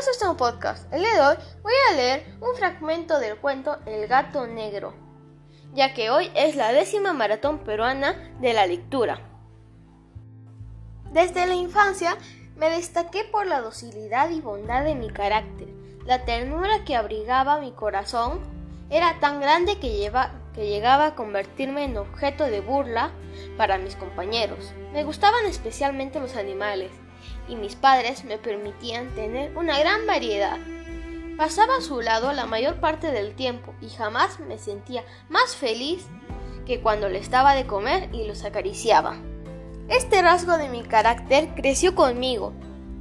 Esto 0.00 0.12
es 0.12 0.30
un 0.30 0.36
podcast. 0.38 0.90
El 0.94 1.02
día 1.02 1.12
de 1.12 1.20
hoy 1.20 1.36
voy 1.62 1.72
a 1.90 1.94
leer 1.94 2.24
un 2.40 2.56
fragmento 2.56 3.20
del 3.20 3.36
cuento 3.36 3.76
El 3.84 4.08
gato 4.08 4.46
negro, 4.46 4.94
ya 5.74 5.92
que 5.92 6.08
hoy 6.08 6.30
es 6.34 6.56
la 6.56 6.72
décima 6.72 7.12
maratón 7.12 7.58
peruana 7.58 8.14
de 8.40 8.54
la 8.54 8.66
lectura. 8.66 9.20
Desde 11.12 11.46
la 11.46 11.52
infancia 11.52 12.16
me 12.56 12.70
destaqué 12.70 13.24
por 13.24 13.46
la 13.46 13.60
docilidad 13.60 14.30
y 14.30 14.40
bondad 14.40 14.84
de 14.84 14.94
mi 14.94 15.10
carácter. 15.10 15.68
La 16.06 16.24
ternura 16.24 16.82
que 16.86 16.96
abrigaba 16.96 17.60
mi 17.60 17.72
corazón 17.72 18.40
era 18.88 19.20
tan 19.20 19.38
grande 19.38 19.78
que, 19.80 20.10
que 20.54 20.66
llegaba 20.66 21.08
a 21.08 21.14
convertirme 21.14 21.84
en 21.84 21.98
objeto 21.98 22.44
de 22.44 22.62
burla 22.62 23.10
para 23.58 23.76
mis 23.76 23.96
compañeros. 23.96 24.72
Me 24.94 25.04
gustaban 25.04 25.44
especialmente 25.44 26.20
los 26.20 26.36
animales 26.36 26.90
y 27.50 27.56
mis 27.56 27.74
padres 27.74 28.24
me 28.24 28.38
permitían 28.38 29.14
tener 29.14 29.56
una 29.56 29.78
gran 29.78 30.06
variedad. 30.06 30.58
Pasaba 31.36 31.76
a 31.76 31.80
su 31.80 32.00
lado 32.00 32.32
la 32.32 32.46
mayor 32.46 32.80
parte 32.80 33.10
del 33.10 33.34
tiempo 33.34 33.74
y 33.80 33.88
jamás 33.88 34.40
me 34.40 34.58
sentía 34.58 35.04
más 35.28 35.56
feliz 35.56 36.06
que 36.66 36.80
cuando 36.80 37.08
le 37.08 37.18
estaba 37.18 37.54
de 37.54 37.66
comer 37.66 38.08
y 38.12 38.26
los 38.26 38.44
acariciaba. 38.44 39.16
Este 39.88 40.22
rasgo 40.22 40.56
de 40.56 40.68
mi 40.68 40.82
carácter 40.82 41.48
creció 41.56 41.94
conmigo 41.94 42.52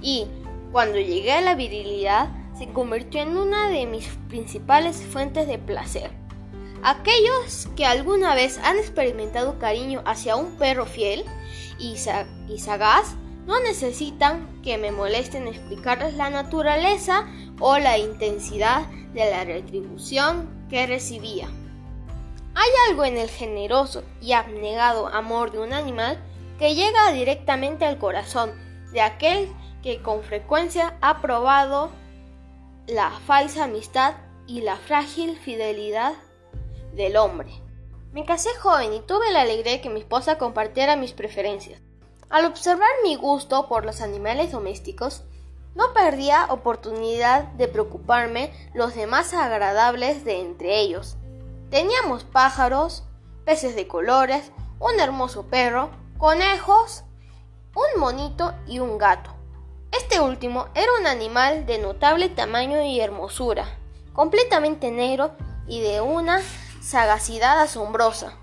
y, 0.00 0.26
cuando 0.72 0.98
llegué 0.98 1.32
a 1.32 1.40
la 1.40 1.54
virilidad, 1.54 2.30
se 2.58 2.72
convirtió 2.72 3.22
en 3.22 3.36
una 3.36 3.68
de 3.68 3.86
mis 3.86 4.08
principales 4.28 4.96
fuentes 4.96 5.46
de 5.46 5.58
placer. 5.58 6.10
Aquellos 6.82 7.68
que 7.76 7.86
alguna 7.86 8.34
vez 8.34 8.58
han 8.64 8.78
experimentado 8.78 9.58
cariño 9.60 10.02
hacia 10.04 10.34
un 10.34 10.56
perro 10.56 10.84
fiel 10.84 11.24
y, 11.78 11.96
sagaz 11.96 13.14
no 13.46 13.60
necesitan 13.60 14.60
que 14.62 14.78
me 14.78 14.92
molesten 14.92 15.48
explicarles 15.48 16.14
la 16.14 16.30
naturaleza 16.30 17.26
o 17.60 17.78
la 17.78 17.98
intensidad 17.98 18.86
de 19.12 19.30
la 19.30 19.44
retribución 19.44 20.66
que 20.70 20.86
recibía. 20.86 21.48
Hay 22.54 22.70
algo 22.88 23.04
en 23.04 23.16
el 23.16 23.28
generoso 23.28 24.04
y 24.20 24.32
abnegado 24.32 25.08
amor 25.08 25.52
de 25.52 25.58
un 25.58 25.72
animal 25.72 26.18
que 26.58 26.74
llega 26.74 27.12
directamente 27.12 27.84
al 27.84 27.98
corazón 27.98 28.52
de 28.92 29.00
aquel 29.00 29.48
que 29.82 30.00
con 30.02 30.22
frecuencia 30.22 30.96
ha 31.00 31.20
probado 31.20 31.90
la 32.86 33.10
falsa 33.26 33.64
amistad 33.64 34.14
y 34.46 34.60
la 34.60 34.76
frágil 34.76 35.36
fidelidad 35.38 36.12
del 36.94 37.16
hombre. 37.16 37.50
Me 38.12 38.24
casé 38.24 38.50
joven 38.60 38.92
y 38.92 39.00
tuve 39.00 39.32
la 39.32 39.42
alegría 39.42 39.72
de 39.72 39.80
que 39.80 39.88
mi 39.88 40.00
esposa 40.00 40.36
compartiera 40.36 40.96
mis 40.96 41.12
preferencias. 41.12 41.80
Al 42.32 42.46
observar 42.46 42.88
mi 43.02 43.14
gusto 43.14 43.68
por 43.68 43.84
los 43.84 44.00
animales 44.00 44.52
domésticos, 44.52 45.22
no 45.74 45.92
perdía 45.92 46.46
oportunidad 46.48 47.44
de 47.52 47.68
preocuparme 47.68 48.54
los 48.72 48.94
demás 48.94 49.34
agradables 49.34 50.24
de 50.24 50.40
entre 50.40 50.80
ellos. 50.80 51.18
Teníamos 51.68 52.24
pájaros, 52.24 53.04
peces 53.44 53.76
de 53.76 53.86
colores, 53.86 54.50
un 54.78 54.98
hermoso 54.98 55.42
perro, 55.48 55.90
conejos, 56.16 57.04
un 57.74 58.00
monito 58.00 58.54
y 58.66 58.78
un 58.78 58.96
gato. 58.96 59.34
Este 59.90 60.18
último 60.18 60.68
era 60.74 60.90
un 60.98 61.06
animal 61.06 61.66
de 61.66 61.80
notable 61.80 62.30
tamaño 62.30 62.82
y 62.82 62.98
hermosura, 62.98 63.66
completamente 64.14 64.90
negro 64.90 65.32
y 65.68 65.82
de 65.82 66.00
una 66.00 66.40
sagacidad 66.80 67.60
asombrosa. 67.60 68.38